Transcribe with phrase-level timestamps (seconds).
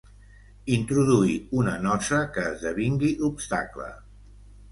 [0.75, 3.93] Introduir una nosa que esdevingui obstacle.